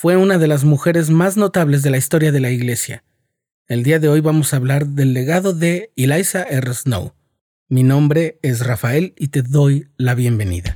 [0.00, 3.04] fue una de las mujeres más notables de la historia de la Iglesia.
[3.68, 6.72] El día de hoy vamos a hablar del legado de Eliza R.
[6.72, 7.12] Snow.
[7.68, 10.72] Mi nombre es Rafael y te doy la bienvenida.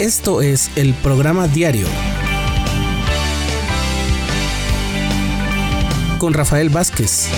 [0.00, 1.86] Esto es el programa diario
[6.18, 7.30] con Rafael Vázquez.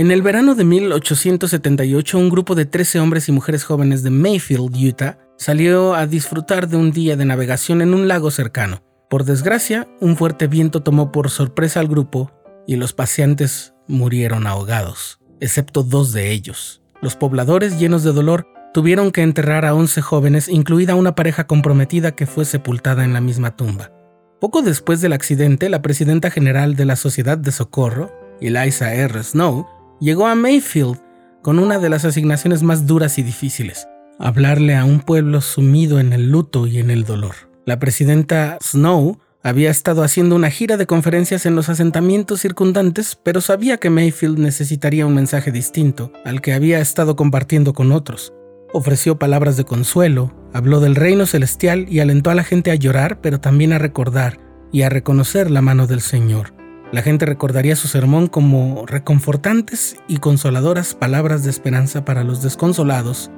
[0.00, 4.74] En el verano de 1878, un grupo de 13 hombres y mujeres jóvenes de Mayfield,
[4.74, 8.82] Utah, salió a disfrutar de un día de navegación en un lago cercano.
[9.10, 12.32] Por desgracia, un fuerte viento tomó por sorpresa al grupo
[12.66, 16.80] y los paseantes murieron ahogados, excepto dos de ellos.
[17.02, 22.12] Los pobladores, llenos de dolor, tuvieron que enterrar a 11 jóvenes, incluida una pareja comprometida
[22.12, 23.92] que fue sepultada en la misma tumba.
[24.40, 28.10] Poco después del accidente, la presidenta general de la Sociedad de Socorro,
[28.40, 29.22] Eliza R.
[29.22, 29.66] Snow,
[30.00, 30.98] llegó a Mayfield
[31.42, 33.86] con una de las asignaciones más duras y difíciles,
[34.18, 37.34] hablarle a un pueblo sumido en el luto y en el dolor.
[37.66, 43.40] La presidenta Snow había estado haciendo una gira de conferencias en los asentamientos circundantes, pero
[43.40, 48.34] sabía que Mayfield necesitaría un mensaje distinto al que había estado compartiendo con otros.
[48.72, 53.20] Ofreció palabras de consuelo, habló del reino celestial y alentó a la gente a llorar,
[53.20, 54.38] pero también a recordar
[54.72, 56.59] y a reconocer la mano del Señor.
[56.92, 63.30] La gente recordaría su sermón como reconfortantes y consoladoras palabras de esperanza para los desconsolados,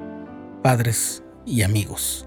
[0.62, 2.26] padres y amigos.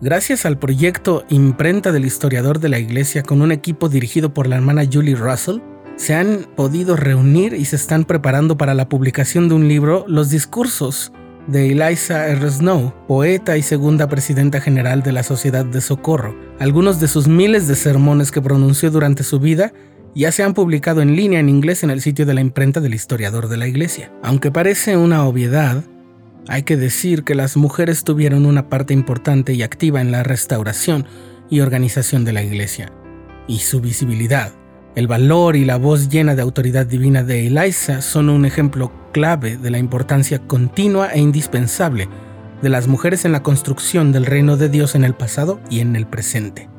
[0.00, 4.54] Gracias al proyecto Imprenta del Historiador de la Iglesia con un equipo dirigido por la
[4.54, 5.58] hermana Julie Russell,
[5.96, 10.30] se han podido reunir y se están preparando para la publicación de un libro Los
[10.30, 11.12] discursos
[11.46, 12.50] de Eliza R.
[12.50, 16.36] Snow, poeta y segunda presidenta general de la Sociedad de Socorro.
[16.58, 19.72] Algunos de sus miles de sermones que pronunció durante su vida
[20.14, 22.94] ya se han publicado en línea en inglés en el sitio de la imprenta del
[22.94, 24.10] historiador de la Iglesia.
[24.22, 25.84] Aunque parece una obviedad,
[26.48, 31.06] hay que decir que las mujeres tuvieron una parte importante y activa en la restauración
[31.50, 32.90] y organización de la Iglesia,
[33.46, 34.52] y su visibilidad
[34.96, 39.58] el valor y la voz llena de autoridad divina de Eliza son un ejemplo clave
[39.58, 42.08] de la importancia continua e indispensable
[42.62, 45.96] de las mujeres en la construcción del reino de Dios en el pasado y en
[45.96, 46.70] el presente.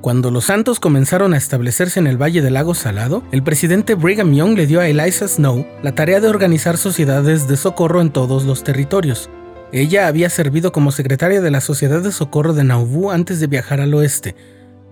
[0.00, 4.32] Cuando los santos comenzaron a establecerse en el Valle del Lago Salado, el presidente Brigham
[4.32, 8.44] Young le dio a Eliza Snow la tarea de organizar sociedades de socorro en todos
[8.44, 9.28] los territorios.
[9.72, 13.80] Ella había servido como secretaria de la Sociedad de Socorro de Nauvoo antes de viajar
[13.80, 14.36] al oeste,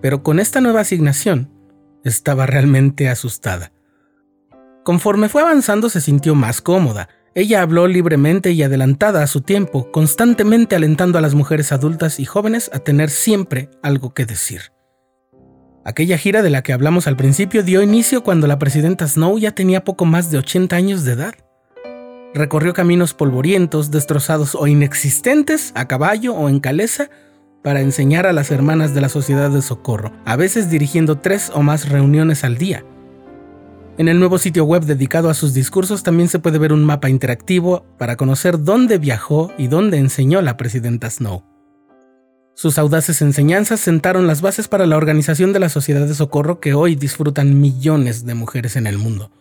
[0.01, 1.52] pero con esta nueva asignación,
[2.03, 3.71] estaba realmente asustada.
[4.83, 7.09] Conforme fue avanzando se sintió más cómoda.
[7.35, 12.25] Ella habló libremente y adelantada a su tiempo, constantemente alentando a las mujeres adultas y
[12.25, 14.73] jóvenes a tener siempre algo que decir.
[15.85, 19.51] Aquella gira de la que hablamos al principio dio inicio cuando la presidenta Snow ya
[19.51, 21.33] tenía poco más de 80 años de edad.
[22.33, 27.09] Recorrió caminos polvorientos, destrozados o inexistentes, a caballo o en caleza,
[27.63, 31.63] para enseñar a las hermanas de la Sociedad de Socorro, a veces dirigiendo tres o
[31.63, 32.83] más reuniones al día.
[33.97, 37.09] En el nuevo sitio web dedicado a sus discursos también se puede ver un mapa
[37.09, 41.43] interactivo para conocer dónde viajó y dónde enseñó la presidenta Snow.
[42.55, 46.73] Sus audaces enseñanzas sentaron las bases para la organización de la Sociedad de Socorro que
[46.73, 49.31] hoy disfrutan millones de mujeres en el mundo.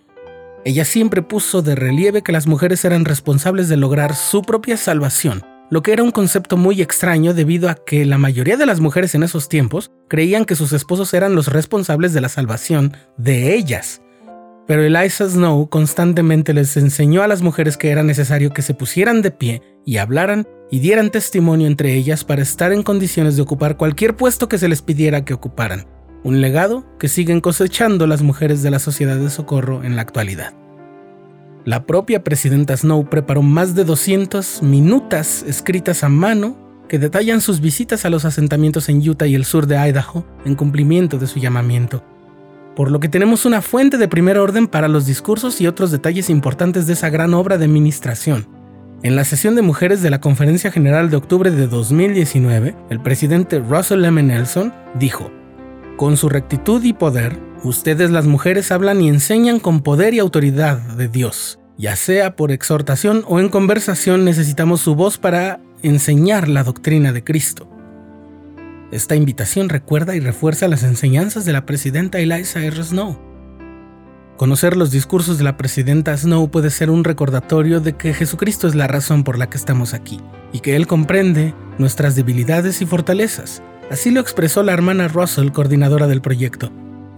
[0.64, 5.42] Ella siempre puso de relieve que las mujeres eran responsables de lograr su propia salvación
[5.70, 9.14] lo que era un concepto muy extraño debido a que la mayoría de las mujeres
[9.14, 14.02] en esos tiempos creían que sus esposos eran los responsables de la salvación de ellas.
[14.66, 19.22] Pero Eliza Snow constantemente les enseñó a las mujeres que era necesario que se pusieran
[19.22, 23.76] de pie y hablaran y dieran testimonio entre ellas para estar en condiciones de ocupar
[23.76, 25.86] cualquier puesto que se les pidiera que ocuparan,
[26.22, 30.54] un legado que siguen cosechando las mujeres de la sociedad de socorro en la actualidad.
[31.64, 36.56] La propia presidenta Snow preparó más de 200 minutas escritas a mano
[36.88, 40.56] que detallan sus visitas a los asentamientos en Utah y el sur de Idaho en
[40.56, 42.02] cumplimiento de su llamamiento.
[42.74, 46.30] Por lo que tenemos una fuente de primer orden para los discursos y otros detalles
[46.30, 48.48] importantes de esa gran obra de administración.
[49.04, 53.60] En la sesión de mujeres de la Conferencia General de octubre de 2019, el presidente
[53.60, 54.20] Russell M.
[54.20, 55.30] Nelson dijo,
[55.96, 60.78] Con su rectitud y poder, Ustedes las mujeres hablan y enseñan con poder y autoridad
[60.78, 61.60] de Dios.
[61.78, 67.22] Ya sea por exhortación o en conversación necesitamos su voz para enseñar la doctrina de
[67.22, 67.68] Cristo.
[68.90, 72.82] Esta invitación recuerda y refuerza las enseñanzas de la presidenta Eliza R.
[72.82, 73.16] Snow.
[74.36, 78.74] Conocer los discursos de la presidenta Snow puede ser un recordatorio de que Jesucristo es
[78.74, 80.20] la razón por la que estamos aquí
[80.52, 83.62] y que Él comprende nuestras debilidades y fortalezas.
[83.88, 86.72] Así lo expresó la hermana Russell, coordinadora del proyecto.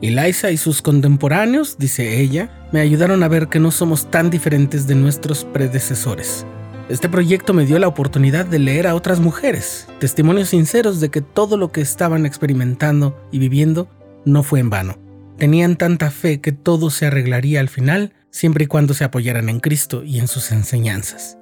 [0.08, 4.86] Eliza y sus contemporáneos, dice ella, me ayudaron a ver que no somos tan diferentes
[4.86, 6.44] de nuestros predecesores.
[6.90, 11.22] Este proyecto me dio la oportunidad de leer a otras mujeres, testimonios sinceros de que
[11.22, 13.88] todo lo que estaban experimentando y viviendo
[14.26, 14.98] no fue en vano.
[15.38, 19.60] Tenían tanta fe que todo se arreglaría al final siempre y cuando se apoyaran en
[19.60, 21.38] Cristo y en sus enseñanzas.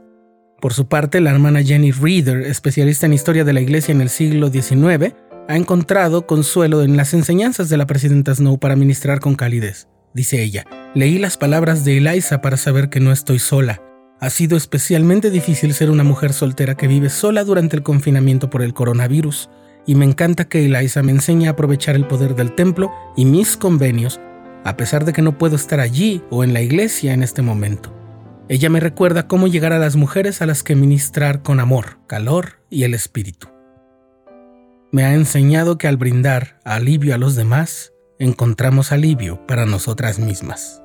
[0.61, 4.09] Por su parte, la hermana Jenny Reader, especialista en historia de la iglesia en el
[4.09, 5.15] siglo XIX,
[5.49, 9.89] ha encontrado consuelo en las enseñanzas de la presidenta Snow para ministrar con calidez.
[10.15, 13.83] Dice ella, leí las palabras de Eliza para saber que no estoy sola.
[14.21, 18.63] Ha sido especialmente difícil ser una mujer soltera que vive sola durante el confinamiento por
[18.63, 19.51] el coronavirus,
[19.85, 23.57] y me encanta que Eliza me enseñe a aprovechar el poder del templo y mis
[23.57, 24.21] convenios,
[24.65, 27.93] a pesar de que no puedo estar allí o en la iglesia en este momento.
[28.49, 32.61] Ella me recuerda cómo llegar a las mujeres a las que ministrar con amor, calor
[32.71, 33.52] y el espíritu.
[34.93, 40.82] Me ha enseñado que al brindar alivio a los demás, encontramos alivio para nosotras mismas.